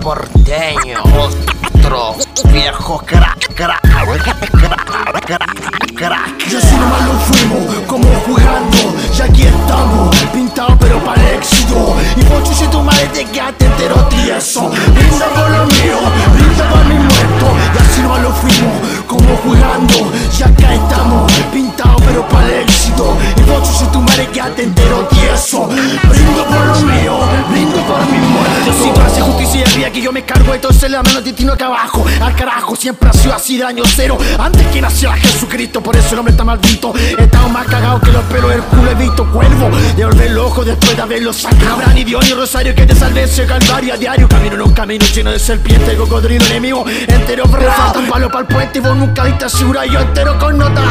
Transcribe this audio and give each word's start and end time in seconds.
Porteño, 0.00 1.02
otro 1.18 2.14
viejo 2.52 2.98
crack, 3.04 3.54
crack, 3.54 3.80
crack, 3.80 4.40
crack, 5.24 5.94
crack. 5.96 6.48
Yo 6.48 6.60
si 6.60 6.76
nomás 6.76 7.02
lo 7.06 7.12
fuimos, 7.14 7.74
como 7.86 8.06
jugando, 8.26 8.94
ya 9.16 9.24
aquí 9.24 9.42
estamos, 9.42 10.14
pintados 10.32 10.76
pero 10.78 10.98
para 11.00 11.20
el 11.20 11.36
éxito. 11.38 11.96
Y 12.16 12.22
pocho 12.22 12.52
si 12.52 12.66
tu 12.68 12.82
madre 12.82 13.08
te 13.08 13.65
quedaste 24.36 24.64
entero 24.64 25.08
tieso. 25.08 25.66
Brindo 25.66 26.44
por 26.44 26.66
lo 26.66 26.80
mío, 26.80 27.18
brindo 27.50 27.76
por 27.86 28.00
mi 28.10 28.18
muerto. 28.18 28.82
Si 28.82 28.90
tú 28.90 29.00
haces 29.00 29.22
justicia 29.22 29.64
y 29.66 29.78
día 29.78 29.90
que 29.90 30.02
yo 30.02 30.12
me 30.12 30.24
cargo, 30.24 30.54
entonces 30.54 30.90
la 30.90 31.02
mano 31.02 31.22
destino 31.22 31.54
acá 31.54 31.66
abajo. 31.66 32.04
Al 32.20 32.34
carajo, 32.34 32.76
siempre 32.76 33.08
ha 33.08 33.12
sido 33.14 33.34
así 33.34 33.56
de 33.56 33.64
año 33.64 33.84
cero. 33.86 34.18
Antes 34.38 34.66
que 34.66 34.82
nació 34.82 35.10
Jesucristo, 35.12 35.82
por 35.82 35.96
eso 35.96 36.12
el 36.12 36.18
hombre 36.18 36.32
está 36.32 36.44
maldito. 36.44 36.92
Estamos 37.18 37.50
más 37.50 37.66
cagados 37.66 38.02
que 38.02 38.10
del 38.32 38.62
culo. 38.62 38.90
He 38.90 38.94
visto 38.94 39.30
cuervo, 39.30 39.70
de 39.96 40.04
volver 40.04 40.26
el 40.28 40.38
ojo 40.38 40.64
después 40.64 40.96
de 40.96 41.02
haberlo 41.02 41.32
sacado. 41.32 41.72
Habrá 41.72 41.92
ni 41.92 42.04
Dios 42.04 42.24
ni 42.26 42.34
Rosario 42.34 42.74
que 42.74 42.86
te 42.86 42.94
salve 42.94 43.24
ese 43.24 43.46
calvario 43.46 43.94
a 43.94 43.96
diario. 43.96 44.28
Camino 44.28 44.54
en 44.54 44.62
un 44.62 44.72
camino 44.72 45.04
lleno 45.14 45.30
de 45.30 45.38
serpiente, 45.38 45.96
cocodrilo 45.96 46.44
enemigo. 46.46 46.84
Entero 46.88 47.46
frefado, 47.46 48.00
un 48.00 48.06
palo 48.06 48.28
para 48.28 48.40
el 48.40 48.46
puente 48.46 48.78
y 48.78 48.82
vos 48.82 48.96
nunca 48.96 49.24
viste 49.24 49.44
asegura 49.44 49.86
yo 49.86 50.00
entero 50.00 50.38
connotado. 50.38 50.86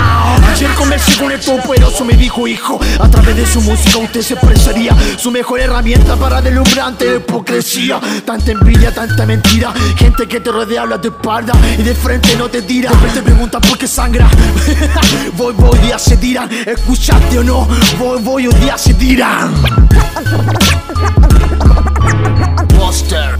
Ayer 0.51 0.73
conversé 0.73 1.17
con 1.17 1.31
el 1.31 1.39
poderoso, 1.39 2.05
me 2.05 2.13
dijo 2.13 2.47
hijo, 2.47 2.79
a 2.99 3.09
través 3.09 3.35
de 3.35 3.45
su 3.45 3.61
música 3.61 3.97
usted 3.97 4.21
se 4.21 4.33
expresaría 4.33 4.95
su 5.17 5.31
mejor 5.31 5.59
herramienta 5.59 6.15
para 6.15 6.41
deslumbrante 6.41 7.05
de 7.05 7.17
hipocresía. 7.17 7.99
Tanta 8.25 8.51
envidia, 8.51 8.93
tanta 8.93 9.25
mentira, 9.25 9.73
gente 9.97 10.27
que 10.27 10.39
te 10.39 10.51
rodea 10.51 10.83
habla 10.83 10.99
tu 10.99 11.09
espalda 11.09 11.53
y 11.77 11.83
de 11.83 11.95
frente 11.95 12.35
no 12.37 12.49
te 12.49 12.61
tira. 12.61 12.89
Después 12.91 13.13
te 13.13 13.21
preguntan 13.21 13.61
por 13.61 13.77
qué 13.77 13.87
sangra. 13.87 14.29
voy, 15.37 15.53
voy, 15.53 15.77
día 15.79 15.97
se 15.97 16.17
tiran, 16.17 16.49
escuchaste 16.65 17.24
o 17.33 17.43
no, 17.43 17.67
voy, 17.97 18.21
voy, 18.21 18.47
un 18.47 18.59
día 18.61 18.77
se 18.77 18.93
tiran. 18.93 19.53
Monster. 22.77 23.37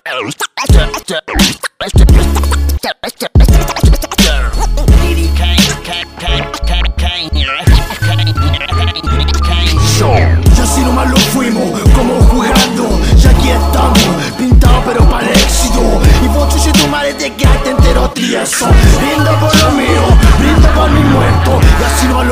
Y 10.55 10.61
así 10.61 10.81
nomás 10.81 11.09
lo 11.09 11.17
fuimos, 11.17 11.79
como 11.95 12.15
jugando, 12.23 12.99
ya 13.17 13.29
aquí 13.29 13.49
estamos, 13.49 13.99
pintados 14.37 14.83
pero 14.85 15.09
para 15.09 15.27
el 15.27 15.33
éxito. 15.33 16.01
Y 16.23 16.27
vos 16.27 16.49
chuche 16.49 16.71
tu 16.73 16.87
madre 16.87 17.13
te 17.13 17.33
quedaste 17.33 17.69
entero 17.71 18.09
tieso. 18.11 18.67
Brinda 18.99 19.39
por 19.39 19.55
lo 19.55 19.71
mío, 19.71 20.01
brinda 20.39 20.73
por 20.73 20.89
mi 20.91 21.01
muerto. 21.01 21.59
Y 21.79 21.83
así 21.83 22.07
nomás 22.07 22.24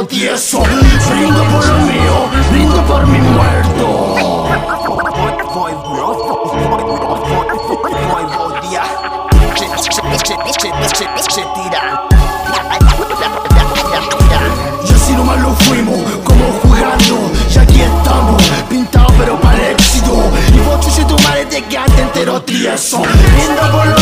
quedo 0.00 0.06
tieso. 0.06 0.62
Brindo 1.10 1.44
por 1.44 1.66
lo 1.66 1.78
mío, 1.78 2.28
brindo 2.50 2.86
por 2.86 3.06
mi 3.06 3.18
muerto. 3.18 3.86
Voy, 5.54 5.72
Se. 11.28 11.42
Y 14.84 14.94
así 14.94 15.12
nomás 15.12 15.40
lo 15.40 15.54
fuimos, 15.54 15.98
como 16.24 16.44
jugando. 16.62 17.30
Y 17.54 17.58
aquí 17.58 17.80
estamos, 17.80 18.42
pintados 18.68 19.12
pero 19.18 19.40
para 19.40 19.70
éxito. 19.70 20.30
Y 20.54 20.60
vos, 20.60 20.80
chuche, 20.80 21.04
tu 21.04 21.18
madre 21.20 21.46
te 21.46 21.62
quedaste 21.64 22.02
entero 22.02 22.42
tieso. 22.42 23.02
Brindo 23.02 23.70
por 23.72 23.86
lo 23.86 23.99